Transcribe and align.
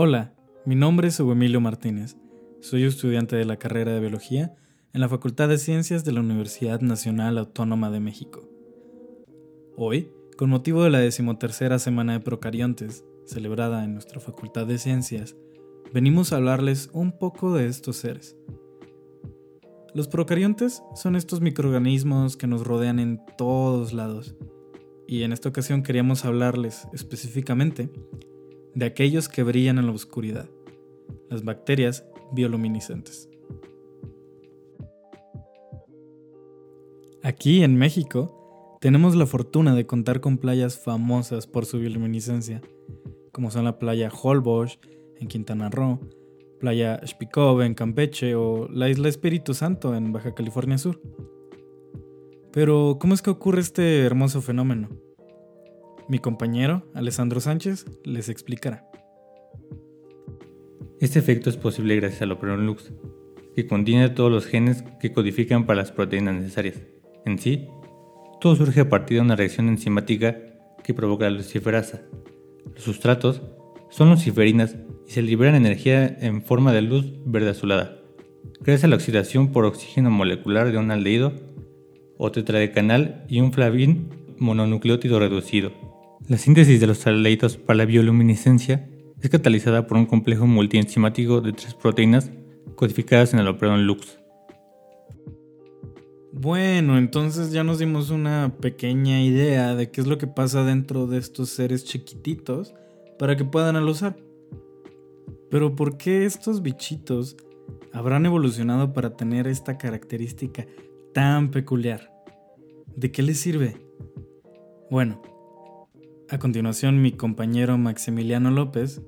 Hola, 0.00 0.32
mi 0.64 0.76
nombre 0.76 1.08
es 1.08 1.18
Hugo 1.18 1.32
Emilio 1.32 1.60
Martínez. 1.60 2.16
Soy 2.60 2.84
estudiante 2.84 3.34
de 3.34 3.44
la 3.44 3.56
carrera 3.56 3.92
de 3.92 3.98
Biología 3.98 4.54
en 4.92 5.00
la 5.00 5.08
Facultad 5.08 5.48
de 5.48 5.58
Ciencias 5.58 6.04
de 6.04 6.12
la 6.12 6.20
Universidad 6.20 6.80
Nacional 6.82 7.36
Autónoma 7.36 7.90
de 7.90 7.98
México. 7.98 8.48
Hoy, 9.76 10.12
con 10.36 10.50
motivo 10.50 10.84
de 10.84 10.90
la 10.90 11.00
decimotercera 11.00 11.80
semana 11.80 12.12
de 12.12 12.20
Procariontes, 12.20 13.04
celebrada 13.26 13.82
en 13.82 13.94
nuestra 13.94 14.20
Facultad 14.20 14.68
de 14.68 14.78
Ciencias, 14.78 15.34
venimos 15.92 16.32
a 16.32 16.36
hablarles 16.36 16.90
un 16.92 17.10
poco 17.10 17.56
de 17.56 17.66
estos 17.66 17.96
seres. 17.96 18.36
Los 19.94 20.06
procariontes 20.06 20.80
son 20.94 21.16
estos 21.16 21.40
microorganismos 21.40 22.36
que 22.36 22.46
nos 22.46 22.64
rodean 22.64 23.00
en 23.00 23.20
todos 23.36 23.92
lados, 23.92 24.36
y 25.08 25.24
en 25.24 25.32
esta 25.32 25.48
ocasión 25.48 25.82
queríamos 25.82 26.24
hablarles 26.24 26.86
específicamente 26.92 27.90
de 28.78 28.86
aquellos 28.86 29.28
que 29.28 29.42
brillan 29.42 29.78
en 29.78 29.86
la 29.86 29.92
oscuridad, 29.92 30.48
las 31.28 31.42
bacterias 31.42 32.04
bioluminiscentes. 32.30 33.28
Aquí 37.24 37.64
en 37.64 37.76
México 37.76 38.78
tenemos 38.80 39.16
la 39.16 39.26
fortuna 39.26 39.74
de 39.74 39.84
contar 39.84 40.20
con 40.20 40.38
playas 40.38 40.78
famosas 40.78 41.48
por 41.48 41.66
su 41.66 41.80
bioluminiscencia, 41.80 42.62
como 43.32 43.50
son 43.50 43.64
la 43.64 43.80
playa 43.80 44.12
Holbox 44.12 44.78
en 45.18 45.26
Quintana 45.26 45.70
Roo, 45.70 45.98
playa 46.60 47.00
Spikov 47.04 47.62
en 47.62 47.74
Campeche 47.74 48.36
o 48.36 48.68
la 48.68 48.88
isla 48.88 49.08
Espíritu 49.08 49.54
Santo 49.54 49.96
en 49.96 50.12
Baja 50.12 50.36
California 50.36 50.78
Sur. 50.78 51.02
Pero, 52.52 52.98
¿cómo 53.00 53.14
es 53.14 53.22
que 53.22 53.30
ocurre 53.30 53.60
este 53.60 54.04
hermoso 54.04 54.40
fenómeno? 54.40 54.88
Mi 56.08 56.18
compañero, 56.18 56.90
Alessandro 56.94 57.38
Sánchez, 57.38 57.84
les 58.02 58.30
explicará. 58.30 58.88
Este 61.00 61.18
efecto 61.18 61.50
es 61.50 61.58
posible 61.58 61.96
gracias 61.96 62.22
al 62.22 62.32
Operon 62.32 62.64
Lux, 62.64 62.92
que 63.54 63.66
contiene 63.66 64.08
todos 64.08 64.32
los 64.32 64.46
genes 64.46 64.82
que 65.00 65.12
codifican 65.12 65.66
para 65.66 65.82
las 65.82 65.92
proteínas 65.92 66.34
necesarias. 66.34 66.80
En 67.26 67.38
sí, 67.38 67.68
todo 68.40 68.56
surge 68.56 68.80
a 68.80 68.88
partir 68.88 69.18
de 69.18 69.20
una 69.20 69.36
reacción 69.36 69.68
enzimática 69.68 70.38
que 70.82 70.94
provoca 70.94 71.28
la 71.28 71.36
luciferasa. 71.36 72.00
Los 72.74 72.84
sustratos 72.84 73.42
son 73.90 74.08
luciferinas 74.08 74.76
y 75.06 75.10
se 75.10 75.20
liberan 75.20 75.56
energía 75.56 76.06
en 76.06 76.42
forma 76.42 76.72
de 76.72 76.82
luz 76.82 77.12
verde 77.26 77.50
azulada, 77.50 78.00
gracias 78.60 78.84
a 78.84 78.88
la 78.88 78.96
oxidación 78.96 79.52
por 79.52 79.66
oxígeno 79.66 80.10
molecular 80.10 80.72
de 80.72 80.78
un 80.78 80.90
aldehído 80.90 81.34
o 82.16 82.32
tetradecanal 82.32 83.26
y 83.28 83.40
un 83.40 83.52
flavín 83.52 84.08
mononucleótido 84.38 85.18
reducido. 85.20 85.87
La 86.26 86.36
síntesis 86.36 86.80
de 86.80 86.86
los 86.86 87.06
aldehídos 87.06 87.56
para 87.56 87.78
la 87.78 87.84
bioluminiscencia 87.84 88.88
es 89.20 89.30
catalizada 89.30 89.86
por 89.86 89.96
un 89.96 90.06
complejo 90.06 90.46
multienzimático 90.46 91.40
de 91.40 91.52
tres 91.52 91.74
proteínas 91.74 92.30
codificadas 92.74 93.32
en 93.32 93.40
el 93.40 93.48
operon 93.48 93.86
Lux. 93.86 94.18
Bueno, 96.32 96.98
entonces 96.98 97.50
ya 97.50 97.64
nos 97.64 97.78
dimos 97.78 98.10
una 98.10 98.54
pequeña 98.60 99.22
idea 99.22 99.74
de 99.74 99.90
qué 99.90 100.00
es 100.00 100.06
lo 100.06 100.18
que 100.18 100.26
pasa 100.26 100.64
dentro 100.64 101.06
de 101.06 101.18
estos 101.18 101.50
seres 101.50 101.84
chiquititos 101.84 102.74
para 103.18 103.36
que 103.36 103.44
puedan 103.44 103.76
alusar. 103.76 104.16
Pero 105.50 105.74
¿por 105.74 105.96
qué 105.96 106.26
estos 106.26 106.62
bichitos 106.62 107.36
habrán 107.92 108.26
evolucionado 108.26 108.92
para 108.92 109.16
tener 109.16 109.48
esta 109.48 109.78
característica 109.78 110.66
tan 111.14 111.50
peculiar? 111.50 112.12
¿De 112.94 113.10
qué 113.10 113.22
les 113.22 113.40
sirve? 113.40 113.76
Bueno, 114.90 115.22
a 116.30 116.38
continuación, 116.38 117.00
mi 117.00 117.12
compañero 117.12 117.78
Maximiliano 117.78 118.50
López 118.50 119.00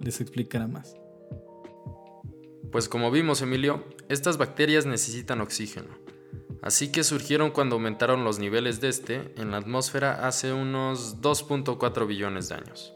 les 0.00 0.20
explicará 0.20 0.66
más. 0.66 0.96
Pues 2.70 2.88
como 2.88 3.10
vimos, 3.10 3.40
Emilio, 3.42 3.84
estas 4.08 4.36
bacterias 4.36 4.84
necesitan 4.84 5.40
oxígeno. 5.40 5.88
Así 6.62 6.90
que 6.90 7.04
surgieron 7.04 7.50
cuando 7.50 7.76
aumentaron 7.76 8.24
los 8.24 8.38
niveles 8.38 8.80
de 8.80 8.88
este 8.88 9.32
en 9.36 9.52
la 9.52 9.58
atmósfera 9.58 10.26
hace 10.26 10.52
unos 10.52 11.22
2.4 11.22 12.06
billones 12.06 12.48
de 12.48 12.56
años. 12.56 12.92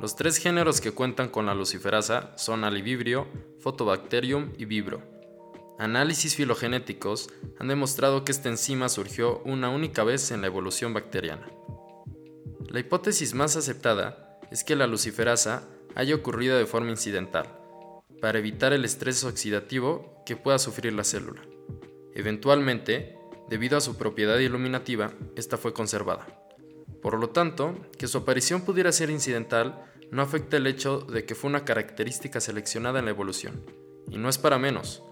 Los 0.00 0.14
tres 0.14 0.38
géneros 0.38 0.80
que 0.80 0.92
cuentan 0.92 1.28
con 1.28 1.46
la 1.46 1.54
luciferasa 1.54 2.32
son 2.36 2.62
Alivibrio, 2.62 3.26
Photobacterium 3.58 4.52
y 4.56 4.64
Vibro. 4.64 5.02
Análisis 5.78 6.36
filogenéticos 6.36 7.30
han 7.58 7.68
demostrado 7.68 8.24
que 8.24 8.32
esta 8.32 8.48
enzima 8.48 8.88
surgió 8.88 9.42
una 9.44 9.70
única 9.70 10.04
vez 10.04 10.30
en 10.30 10.40
la 10.40 10.46
evolución 10.46 10.94
bacteriana. 10.94 11.48
La 12.68 12.80
hipótesis 12.80 13.32
más 13.32 13.56
aceptada 13.56 14.38
es 14.50 14.62
que 14.62 14.76
la 14.76 14.86
luciferasa 14.86 15.62
haya 15.94 16.14
ocurrido 16.14 16.58
de 16.58 16.66
forma 16.66 16.90
incidental, 16.90 17.46
para 18.20 18.38
evitar 18.38 18.74
el 18.74 18.84
estrés 18.84 19.24
oxidativo 19.24 20.22
que 20.26 20.36
pueda 20.36 20.58
sufrir 20.58 20.92
la 20.92 21.04
célula. 21.04 21.40
Eventualmente, 22.14 23.16
debido 23.48 23.78
a 23.78 23.80
su 23.80 23.96
propiedad 23.96 24.38
iluminativa, 24.38 25.14
esta 25.34 25.56
fue 25.56 25.72
conservada. 25.72 26.26
Por 27.00 27.18
lo 27.18 27.30
tanto, 27.30 27.74
que 27.96 28.06
su 28.06 28.18
aparición 28.18 28.60
pudiera 28.60 28.92
ser 28.92 29.08
incidental 29.08 29.84
no 30.10 30.20
afecta 30.20 30.58
el 30.58 30.66
hecho 30.66 31.00
de 31.00 31.24
que 31.24 31.34
fue 31.34 31.48
una 31.48 31.64
característica 31.64 32.38
seleccionada 32.38 32.98
en 32.98 33.06
la 33.06 33.12
evolución, 33.12 33.64
y 34.10 34.18
no 34.18 34.28
es 34.28 34.36
para 34.36 34.58
menos, 34.58 35.02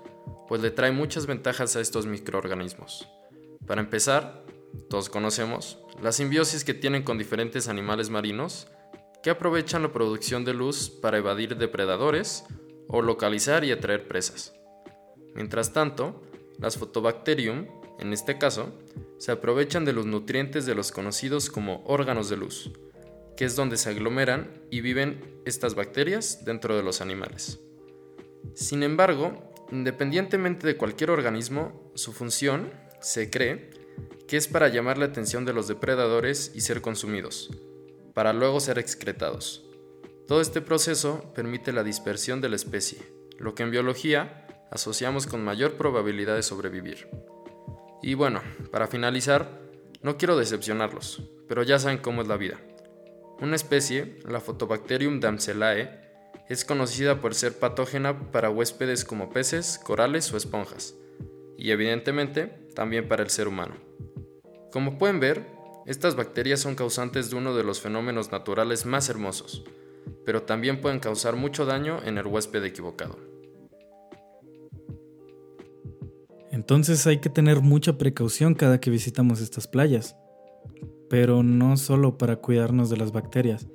pues 0.46 0.60
le 0.60 0.70
trae 0.70 0.92
muchas 0.92 1.26
ventajas 1.26 1.74
a 1.74 1.80
estos 1.80 2.04
microorganismos. 2.04 3.08
Para 3.66 3.80
empezar, 3.80 4.45
todos 4.88 5.08
conocemos, 5.08 5.78
la 6.02 6.12
simbiosis 6.12 6.64
que 6.64 6.74
tienen 6.74 7.02
con 7.02 7.18
diferentes 7.18 7.68
animales 7.68 8.10
marinos 8.10 8.68
que 9.22 9.30
aprovechan 9.30 9.82
la 9.82 9.92
producción 9.92 10.44
de 10.44 10.54
luz 10.54 10.88
para 10.88 11.18
evadir 11.18 11.56
depredadores 11.56 12.44
o 12.88 13.02
localizar 13.02 13.64
y 13.64 13.72
atraer 13.72 14.06
presas. 14.06 14.54
Mientras 15.34 15.72
tanto, 15.72 16.22
las 16.58 16.78
Photobacterium, 16.78 17.66
en 17.98 18.12
este 18.12 18.38
caso, 18.38 18.72
se 19.18 19.32
aprovechan 19.32 19.84
de 19.84 19.92
los 19.92 20.06
nutrientes 20.06 20.66
de 20.66 20.74
los 20.74 20.92
conocidos 20.92 21.50
como 21.50 21.82
órganos 21.86 22.28
de 22.28 22.36
luz, 22.36 22.70
que 23.36 23.44
es 23.44 23.56
donde 23.56 23.76
se 23.76 23.90
aglomeran 23.90 24.62
y 24.70 24.80
viven 24.80 25.40
estas 25.44 25.74
bacterias 25.74 26.44
dentro 26.44 26.76
de 26.76 26.82
los 26.82 27.00
animales. 27.00 27.60
Sin 28.54 28.82
embargo, 28.82 29.52
independientemente 29.72 30.66
de 30.66 30.76
cualquier 30.76 31.10
organismo, 31.10 31.90
su 31.94 32.12
función, 32.12 32.70
se 33.00 33.30
cree, 33.30 33.70
que 34.28 34.36
es 34.36 34.48
para 34.48 34.68
llamar 34.68 34.98
la 34.98 35.06
atención 35.06 35.44
de 35.44 35.52
los 35.52 35.68
depredadores 35.68 36.52
y 36.54 36.60
ser 36.60 36.80
consumidos, 36.80 37.50
para 38.14 38.32
luego 38.32 38.60
ser 38.60 38.78
excretados. 38.78 39.64
Todo 40.26 40.40
este 40.40 40.60
proceso 40.60 41.32
permite 41.34 41.72
la 41.72 41.84
dispersión 41.84 42.40
de 42.40 42.48
la 42.48 42.56
especie, 42.56 42.98
lo 43.38 43.54
que 43.54 43.62
en 43.62 43.70
biología 43.70 44.46
asociamos 44.70 45.26
con 45.26 45.44
mayor 45.44 45.76
probabilidad 45.76 46.34
de 46.34 46.42
sobrevivir. 46.42 47.08
Y 48.02 48.14
bueno, 48.14 48.42
para 48.72 48.88
finalizar, 48.88 49.60
no 50.02 50.16
quiero 50.16 50.36
decepcionarlos, 50.36 51.22
pero 51.48 51.62
ya 51.62 51.78
saben 51.78 51.98
cómo 51.98 52.22
es 52.22 52.28
la 52.28 52.36
vida. 52.36 52.60
Una 53.40 53.56
especie, 53.56 54.18
la 54.26 54.40
Photobacterium 54.40 55.20
damselae, 55.20 56.06
es 56.48 56.64
conocida 56.64 57.20
por 57.20 57.34
ser 57.34 57.58
patógena 57.58 58.30
para 58.30 58.50
huéspedes 58.50 59.04
como 59.04 59.30
peces, 59.30 59.78
corales 59.78 60.32
o 60.32 60.36
esponjas, 60.36 60.94
y 61.58 61.70
evidentemente 61.70 62.46
también 62.74 63.08
para 63.08 63.22
el 63.22 63.30
ser 63.30 63.48
humano. 63.48 63.74
Como 64.72 64.98
pueden 64.98 65.20
ver, 65.20 65.46
estas 65.86 66.16
bacterias 66.16 66.60
son 66.60 66.74
causantes 66.74 67.30
de 67.30 67.36
uno 67.36 67.54
de 67.54 67.62
los 67.62 67.80
fenómenos 67.80 68.32
naturales 68.32 68.86
más 68.86 69.08
hermosos, 69.08 69.64
pero 70.24 70.42
también 70.42 70.80
pueden 70.80 70.98
causar 70.98 71.36
mucho 71.36 71.64
daño 71.64 72.00
en 72.04 72.18
el 72.18 72.26
huésped 72.26 72.64
equivocado. 72.64 73.16
Entonces 76.50 77.06
hay 77.06 77.18
que 77.18 77.28
tener 77.28 77.60
mucha 77.60 77.98
precaución 77.98 78.54
cada 78.54 78.80
que 78.80 78.90
visitamos 78.90 79.40
estas 79.40 79.68
playas, 79.68 80.16
pero 81.08 81.42
no 81.42 81.76
solo 81.76 82.18
para 82.18 82.36
cuidarnos 82.36 82.90
de 82.90 82.96
las 82.96 83.12
bacterias, 83.12 83.68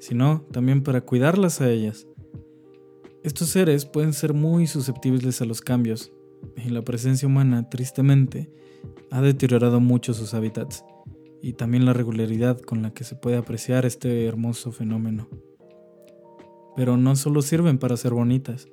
sino 0.00 0.40
también 0.50 0.82
para 0.82 1.02
cuidarlas 1.02 1.60
a 1.60 1.70
ellas. 1.70 2.06
Estos 3.22 3.50
seres 3.50 3.84
pueden 3.84 4.12
ser 4.12 4.34
muy 4.34 4.66
susceptibles 4.66 5.40
a 5.40 5.44
los 5.44 5.60
cambios, 5.60 6.10
y 6.56 6.70
la 6.70 6.82
presencia 6.82 7.28
humana, 7.28 7.68
tristemente, 7.68 8.50
ha 9.10 9.20
deteriorado 9.20 9.80
mucho 9.80 10.14
sus 10.14 10.34
hábitats 10.34 10.84
y 11.42 11.52
también 11.52 11.84
la 11.84 11.92
regularidad 11.92 12.60
con 12.60 12.82
la 12.82 12.92
que 12.92 13.04
se 13.04 13.14
puede 13.14 13.36
apreciar 13.36 13.86
este 13.86 14.26
hermoso 14.26 14.72
fenómeno. 14.72 15.28
Pero 16.74 16.96
no 16.96 17.16
solo 17.16 17.42
sirven 17.42 17.78
para 17.78 17.96
ser 17.96 18.12
bonitas, 18.12 18.68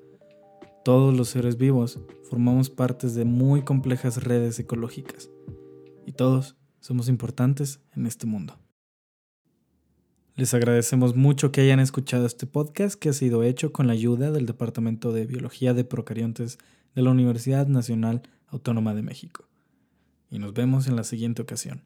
todos 0.84 1.16
los 1.16 1.30
seres 1.30 1.58
vivos 1.58 2.00
formamos 2.30 2.70
partes 2.70 3.16
de 3.16 3.26
muy 3.26 3.62
complejas 3.62 4.24
redes 4.24 4.60
ecológicas 4.60 5.30
y 6.06 6.14
todos 6.14 6.58
somos 6.80 7.08
importantes 7.08 7.80
en 7.96 8.06
este 8.06 8.26
mundo. 8.26 8.60
Les 10.36 10.54
agradecemos 10.56 11.16
mucho 11.16 11.52
que 11.52 11.62
hayan 11.62 11.80
escuchado 11.80 12.26
este 12.26 12.48
podcast 12.48 13.00
que 13.00 13.10
ha 13.10 13.14
sido 13.14 13.44
hecho 13.44 13.72
con 13.72 13.86
la 13.86 13.94
ayuda 13.94 14.32
del 14.32 14.48
Departamento 14.48 15.14
de 15.14 15.28
Biología 15.28 15.76
de 15.76 15.84
Procariontes 15.84 16.58
de 16.96 17.04
la 17.04 17.12
Universidad 17.12 17.68
Nacional 17.68 18.24
Autónoma 18.48 18.96
de 18.96 19.04
México 19.04 19.48
y 20.34 20.40
nos 20.40 20.54
vemos 20.54 20.88
en 20.88 20.96
la 20.96 21.04
siguiente 21.04 21.44
ocasión. 21.44 21.84